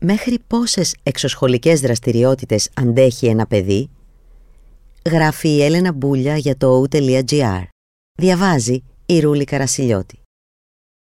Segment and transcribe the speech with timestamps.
[0.00, 3.90] Μέχρι πόσες εξωσχολικές δραστηριότητες αντέχει ένα παιδί;
[5.10, 7.62] Γράφει η Έλενα Μπούλια για το o.gr.
[8.18, 10.20] Διαβάζει η Ρούλη Καρασιλιώτη.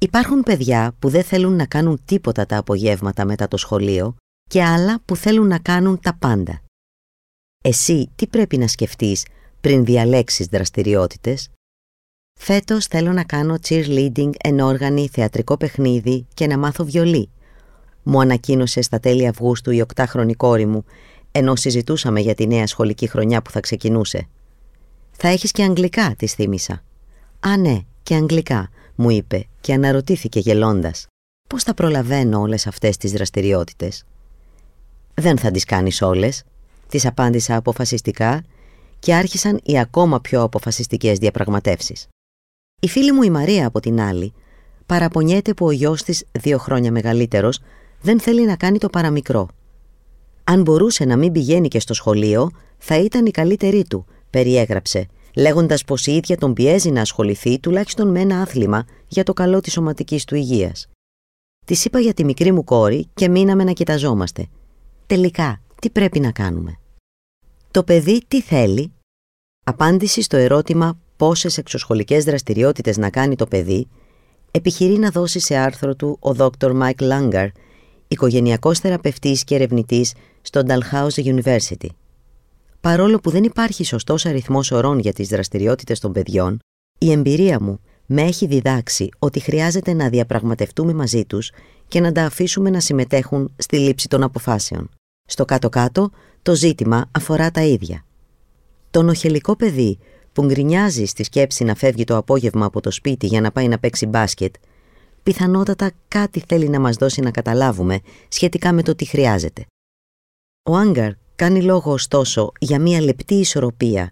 [0.00, 4.16] Υπάρχουν παιδιά που δεν θέλουν να κάνουν τίποτα τα απογεύματα μετά το σχολείο
[4.50, 6.62] και άλλα που θέλουν να κάνουν τα πάντα.
[7.64, 9.26] Εσύ τι πρέπει να σκεφτείς
[9.60, 11.50] πριν διαλέξεις δραστηριότητες;
[12.40, 17.30] Φέτος θέλω να κάνω cheerleading, ενόργανη, θεατρικό παιχνίδι και να μάθω βιολί.
[18.08, 20.84] Μου ανακοίνωσε στα τέλη Αυγούστου η οκτάχρονη κόρη μου,
[21.32, 24.28] ενώ συζητούσαμε για τη νέα σχολική χρονιά που θα ξεκινούσε.
[25.10, 26.82] «Θα έχεις και αγγλικά», της θύμισα.
[27.40, 31.06] «Α, ναι, και αγγλικά», μου είπε και αναρωτήθηκε γελώντας.
[31.48, 34.04] «Πώς θα προλαβαίνω όλες αυτές τις δραστηριότητες»
[35.14, 36.42] «Δεν θα τις κάνεις όλες»,
[36.88, 38.44] της απάντησα αποφασιστικά
[38.98, 42.08] και άρχισαν οι ακόμα πιο αποφασιστικές διαπραγματεύσεις.
[42.80, 44.32] Η φίλη μου η Μαρία από την άλλη
[44.86, 47.60] παραπονιέται που ο γιος της δύο χρόνια μεγαλύτερος
[48.00, 49.48] δεν θέλει να κάνει το παραμικρό.
[50.44, 55.84] Αν μπορούσε να μην πηγαίνει και στο σχολείο θα ήταν η καλύτερη του, περιέγραψε, λέγοντας
[55.84, 59.72] πως η ίδια τον πιέζει να ασχοληθεί τουλάχιστον με ένα άθλημα για το καλό της
[59.72, 60.88] σωματικής του υγείας.
[61.64, 64.46] Της είπα για τη μικρή μου κόρη και μείναμε να κοιταζόμαστε.
[65.06, 66.78] Τελικά, τι πρέπει να κάνουμε;
[67.70, 68.92] Το παιδί τι θέλει;
[69.64, 73.88] Απάντηση στο ερώτημα πόσες εξωσχολικές δραστηριότητες να κάνει το παιδί,
[74.50, 76.82] επιχειρεί να δώσει σε άρθρο του ο Dr.
[76.82, 77.48] Mike Langer,
[78.08, 81.88] οικογενειακός θεραπευτής και ερευνητής στο Dalhousie University.
[82.80, 86.58] Παρόλο που δεν υπάρχει σωστός αριθμός ορών για τις δραστηριότητες των παιδιών,
[86.98, 91.50] η εμπειρία μου με έχει διδάξει ότι χρειάζεται να διαπραγματευτούμε μαζί τους
[91.88, 94.90] και να τα αφήσουμε να συμμετέχουν στη λήψη των αποφάσεων.
[95.28, 96.10] Στο κάτω-κάτω,
[96.42, 98.04] το ζήτημα αφορά τα ίδια.
[98.90, 99.98] Το νοχελικό παιδί
[100.32, 103.78] που γκρινιάζει στη σκέψη να φεύγει το απόγευμα από το σπίτι για να πάει να
[103.78, 104.54] παίξει μπάσκετ,
[105.26, 109.66] πιθανότατα κάτι θέλει να μας δώσει να καταλάβουμε σχετικά με το τι χρειάζεται.
[110.62, 114.10] Ο Άγκαρ κάνει λόγο ωστόσο για μια λεπτή ισορροπία,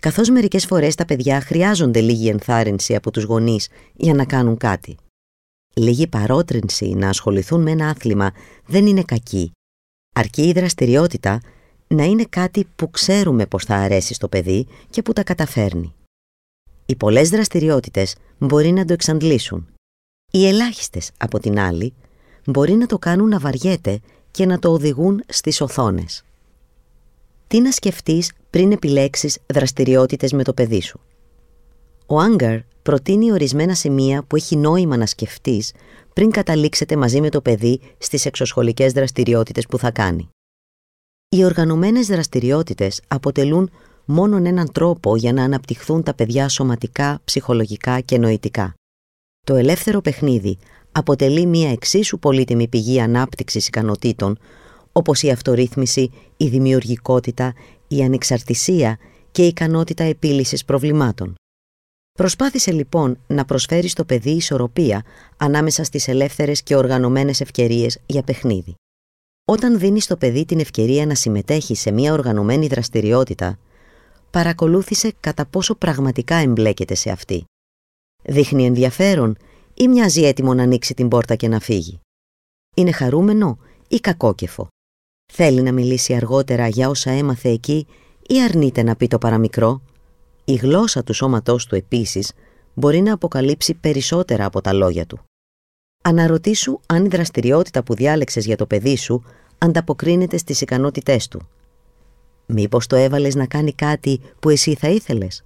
[0.00, 4.96] καθώς μερικές φορές τα παιδιά χρειάζονται λίγη ενθάρρυνση από τους γονείς για να κάνουν κάτι.
[5.74, 8.30] Λίγη παρότρινση να ασχοληθούν με ένα άθλημα
[8.66, 9.52] δεν είναι κακή,
[10.14, 11.40] αρκεί η δραστηριότητα
[11.86, 15.94] να είναι κάτι που ξέρουμε πως θα αρέσει στο παιδί και που τα καταφέρνει.
[16.86, 19.68] Οι πολλές δραστηριότητες μπορεί να το εξαντλήσουν.
[20.30, 21.94] Οι ελάχιστες, από την άλλη,
[22.46, 24.00] μπορεί να το κάνουν να βαριέται
[24.30, 26.24] και να το οδηγούν στις οθόνες.
[27.46, 31.00] Τι να σκεφτείς πριν επιλέξεις δραστηριότητες με το παιδί σου;
[32.06, 35.72] Ο Άγκαρ προτείνει ορισμένα σημεία που έχει νόημα να σκεφτείς
[36.12, 40.28] πριν καταλήξετε μαζί με το παιδί στις εξωσχολικές δραστηριότητες που θα κάνει.
[41.28, 43.70] Οι οργανωμένες δραστηριότητες αποτελούν
[44.04, 48.74] μόνον έναν τρόπο για να αναπτυχθούν τα παιδιά σωματικά, ψυχολογικά και νοητικά.
[49.46, 50.58] Το ελεύθερο παιχνίδι
[50.92, 54.38] αποτελεί μια εξίσου πολύτιμη πηγή ανάπτυξης ικανοτήτων,
[54.92, 57.54] όπως η αυτορύθμιση, η δημιουργικότητα,
[57.88, 58.98] η ανεξαρτησία
[59.30, 61.34] και η ικανότητα επίλυσης προβλημάτων.
[62.12, 65.04] Προσπάθησε λοιπόν να προσφέρεις στο παιδί ισορροπία
[65.36, 68.74] ανάμεσα στις ελεύθερες και οργανωμένες ευκαιρίες για παιχνίδι.
[69.44, 73.58] Όταν δίνεις στο παιδί την ευκαιρία να συμμετέχει σε μια οργανωμένη δραστηριότητα,
[74.30, 77.44] παρακολούθησε κατά πόσο πραγματικά εμπλέκεται σε αυτή.
[78.28, 79.36] Δείχνει ενδιαφέρον
[79.74, 82.00] ή μοιάζει έτοιμο να ανοίξει την πόρτα και να φύγει.
[82.74, 84.68] Είναι χαρούμενο ή κακόκεφο;
[85.32, 87.86] Θέλει να μιλήσει αργότερα για όσα έμαθε εκεί
[88.28, 89.82] ή αρνείται να πει το παραμικρό;
[90.44, 92.32] Η γλώσσα του σώματός του επίσης
[92.74, 95.18] μπορεί να αποκαλύψει περισσότερα από τα λόγια του.
[96.02, 99.24] Αναρωτήσου αν η δραστηριότητα που διάλεξες για το παιδί σου
[99.58, 101.48] ανταποκρίνεται στις ικανότητές του.
[102.46, 105.44] Μήπως το έβαλες να κάνει κάτι που εσύ θα ήθελες;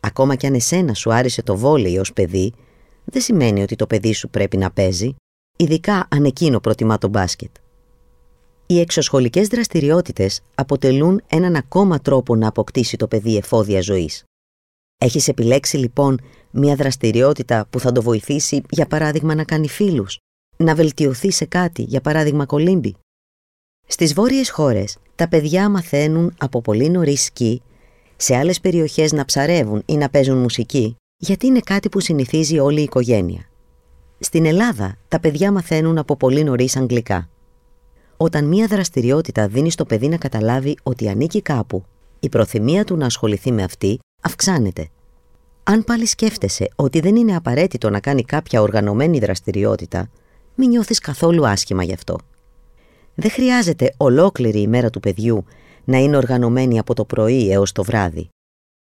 [0.00, 2.52] Ακόμα κι αν εσένα σου άρεσε το βόλεϊ ως παιδί,
[3.04, 5.14] δεν σημαίνει ότι το παιδί σου πρέπει να παίζει,
[5.56, 7.50] ειδικά αν εκείνο προτιμά το μπάσκετ.
[8.66, 14.24] Οι εξωσχολικές δραστηριότητες αποτελούν έναν ακόμα τρόπο να αποκτήσει το παιδί εφόδια ζωής.
[14.98, 20.18] Έχεις επιλέξει λοιπόν μια δραστηριότητα που θα το βοηθήσει για παράδειγμα να κάνει φίλους,
[20.56, 22.96] να βελτιωθεί σε κάτι, για παράδειγμα κολύμπη.
[23.86, 27.62] Στις βόρειες χώρες τα παιδιά μαθαίνουν από πολύ νωρίς σκι,
[28.22, 32.80] σε άλλες περιοχές να ψαρεύουν ή να παίζουν μουσική, γιατί είναι κάτι που συνηθίζει όλη
[32.80, 33.44] η οικογένεια.
[34.18, 37.28] Στην Ελλάδα τα παιδιά μαθαίνουν από πολύ νωρίς αγγλικά.
[38.16, 41.84] Όταν μία δραστηριότητα δίνει στο παιδί να καταλάβει ότι ανήκει κάπου,
[42.20, 44.88] η προθυμία του να ασχοληθεί με αυτή αυξάνεται.
[45.62, 50.10] Αν πάλι σκέφτεσαι ότι δεν είναι απαραίτητο να κάνει κάποια οργανωμένη δραστηριότητα,
[50.54, 52.18] μην νιώθεις καθόλου άσχημα γι' αυτό.
[53.14, 55.44] Δεν χρειάζεται ολόκληρη η μέρα του παιδιού
[55.84, 58.28] να είναι οργανωμένη από το πρωί έως το βράδυ.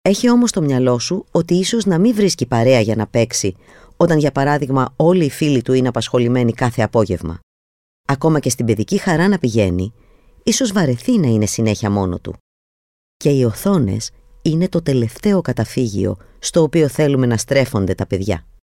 [0.03, 3.55] Έχει όμως το μυαλό σου ότι ίσως να μην βρίσκει παρέα για να παίξει,
[3.97, 7.39] όταν για παράδειγμα όλοι οι φίλοι του είναι απασχολημένοι κάθε απόγευμα.
[8.09, 9.93] ακόμα και στην παιδική χαρά να πηγαίνει,
[10.43, 12.35] ίσως βαρεθεί να είναι συνέχεια μόνο του.
[13.17, 14.11] Και οι οθόνες
[14.43, 18.47] είναι το τελευταίο καταφύγιο στο οποίο θέλουμε να στρέφονται τα παιδιά.